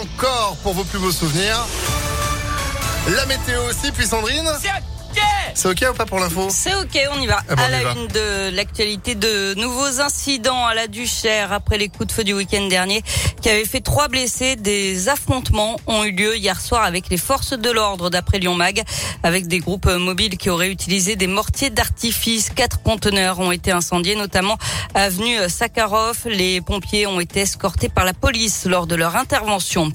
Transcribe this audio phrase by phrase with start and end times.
[0.00, 1.66] encore pour vos plus beaux souvenirs.
[3.14, 4.48] La météo aussi, puis Sandrine
[5.54, 7.40] c'est ok ou pas pour l'info C'est ok, on y va.
[7.48, 7.92] Ah bon, à on la va.
[7.92, 12.32] une de l'actualité, de nouveaux incidents à la Duchère après les coups de feu du
[12.32, 13.02] week-end dernier
[13.42, 14.56] qui avaient fait trois blessés.
[14.56, 18.82] Des affrontements ont eu lieu hier soir avec les forces de l'ordre d'après Lyon Mag,
[19.22, 22.50] avec des groupes mobiles qui auraient utilisé des mortiers d'artifice.
[22.50, 24.56] Quatre conteneurs ont été incendiés, notamment
[24.94, 26.26] avenue Sakharov.
[26.26, 29.92] Les pompiers ont été escortés par la police lors de leur intervention.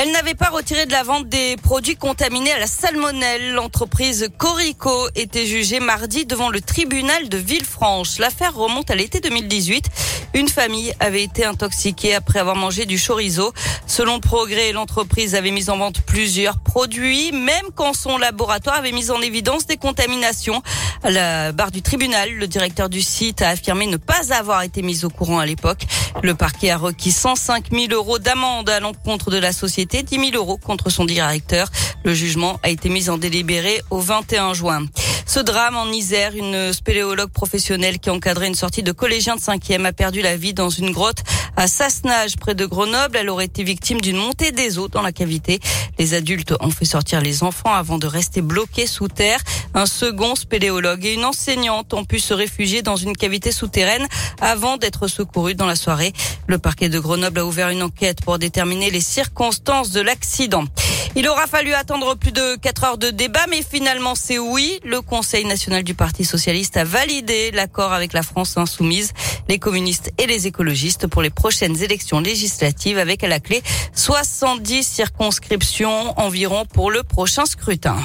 [0.00, 3.54] Elle n'avait pas retiré de la vente des produits contaminés à la salmonelle.
[3.54, 8.18] L'entreprise Corico était jugée mardi devant le tribunal de Villefranche.
[8.20, 9.86] L'affaire remonte à l'été 2018.
[10.34, 13.52] Une famille avait été intoxiquée après avoir mangé du chorizo.
[13.88, 19.10] Selon Progrès, l'entreprise avait mis en vente plusieurs produits, même quand son laboratoire avait mis
[19.10, 20.62] en évidence des contaminations.
[21.02, 24.82] À la barre du tribunal, le directeur du site a affirmé ne pas avoir été
[24.82, 25.86] mis au courant à l'époque.
[26.22, 30.30] Le parquet a requis 105 000 euros d'amende à l'encontre de la société, 10 000
[30.34, 31.70] euros contre son directeur.
[32.04, 34.86] Le jugement a été mis en délibéré au 21 juin.
[35.28, 39.84] Ce drame en Isère, une spéléologue professionnelle qui encadrait une sortie de collégiens de 5e
[39.84, 41.18] a perdu la vie dans une grotte
[41.54, 43.18] à Sassenage, près de Grenoble.
[43.18, 45.60] Elle aurait été victime d'une montée des eaux dans la cavité.
[45.98, 49.40] Les adultes ont fait sortir les enfants avant de rester bloqués sous terre.
[49.74, 54.08] Un second spéléologue et une enseignante ont pu se réfugier dans une cavité souterraine
[54.40, 56.14] avant d'être secourus dans la soirée.
[56.46, 60.64] Le parquet de Grenoble a ouvert une enquête pour déterminer les circonstances de l'accident.
[61.16, 64.78] Il aura fallu attendre plus de 4 heures de débat, mais finalement c'est oui.
[64.84, 69.12] Le Conseil national du Parti socialiste a validé l'accord avec la France insoumise,
[69.48, 73.62] les communistes et les écologistes pour les prochaines élections législatives avec à la clé
[73.94, 77.96] 70 circonscriptions environ pour le prochain scrutin.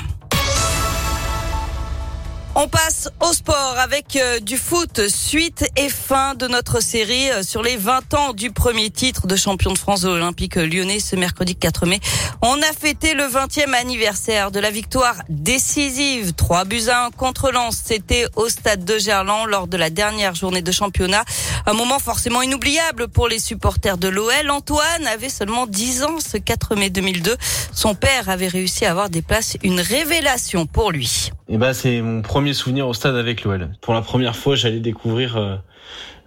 [2.56, 7.42] On passe au sport avec euh, du foot, suite et fin de notre série euh,
[7.42, 11.16] sur les 20 ans du premier titre de champion de France de l'Olympique lyonnais ce
[11.16, 12.00] mercredi 4 mai.
[12.44, 17.52] On a fêté le 20e anniversaire de la victoire décisive 3 buts à 1 contre
[17.52, 17.82] Lens.
[17.84, 21.24] C'était au stade de Gerland lors de la dernière journée de championnat.
[21.66, 24.52] Un moment forcément inoubliable pour les supporters de l'OL.
[24.52, 27.36] Antoine avait seulement 10 ans ce 4 mai 2002.
[27.72, 31.32] Son père avait réussi à avoir des places, une révélation pour lui.
[31.50, 33.70] Et bah c'est mon premier souvenir au stade avec l'OL.
[33.80, 35.56] Pour la première fois, j'allais découvrir euh,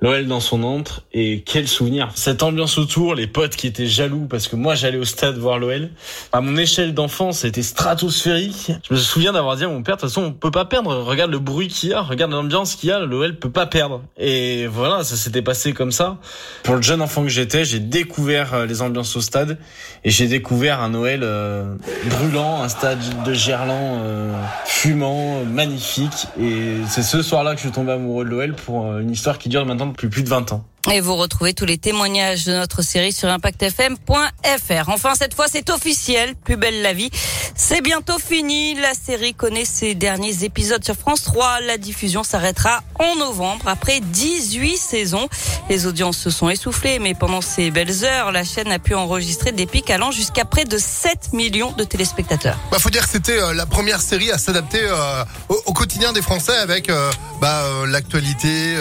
[0.00, 2.10] l'OL dans son antre et quel souvenir.
[2.14, 5.58] Cette ambiance autour, les potes qui étaient jaloux parce que moi j'allais au stade voir
[5.58, 5.90] l'OL.
[6.32, 8.72] À mon échelle d'enfant, c'était stratosphérique.
[8.88, 10.94] Je me souviens d'avoir dit à mon père de toute façon, on peut pas perdre.
[10.96, 14.02] Regarde le bruit qu'il y a, regarde l'ambiance qu'il y a, l'OL peut pas perdre.
[14.18, 16.18] Et voilà, ça s'était passé comme ça.
[16.62, 19.58] Pour le jeune enfant que j'étais, j'ai découvert euh, les ambiances au stade
[20.04, 21.74] et j'ai découvert un Noël euh,
[22.06, 26.26] brûlant, un stade de Gerland euh, fumant, magnifique.
[26.38, 29.45] Et c'est ce soir-là que je suis tombé amoureux de l'OL pour une histoire qui
[29.48, 30.64] dure maintenant depuis plus de 20 ans.
[30.92, 34.88] Et vous retrouvez tous les témoignages de notre série sur impactfm.fr.
[34.88, 36.36] Enfin, cette fois, c'est officiel.
[36.36, 37.10] Plus belle la vie.
[37.56, 38.76] C'est bientôt fini.
[38.76, 41.60] La série connaît ses derniers épisodes sur France 3.
[41.62, 45.28] La diffusion s'arrêtera en novembre après 18 saisons.
[45.68, 49.50] Les audiences se sont essoufflées, mais pendant ces belles heures, la chaîne a pu enregistrer
[49.50, 52.58] des pics allant jusqu'à près de 7 millions de téléspectateurs.
[52.70, 56.22] Bah faut dire que c'était euh, la première série à s'adapter euh, au, quotidien des
[56.22, 57.10] Français avec euh,
[57.40, 58.76] bah, l'actualité.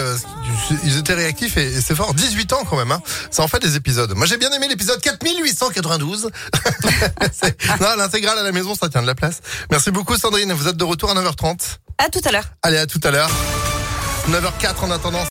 [0.83, 2.13] ils étaient réactifs et, et c'est fort.
[2.13, 2.91] 18 ans quand même.
[2.91, 3.01] Hein.
[3.31, 4.13] Ça en fait des épisodes.
[4.15, 6.29] Moi j'ai bien aimé l'épisode 4892.
[7.33, 9.39] C'est- non, l'intégrale à la maison, ça tient de la place.
[9.71, 10.51] Merci beaucoup Sandrine.
[10.53, 11.77] Vous êtes de retour à 9h30.
[11.97, 12.45] À tout à l'heure.
[12.61, 13.29] Allez, à tout à l'heure.
[14.29, 15.23] 9h04 en attendant.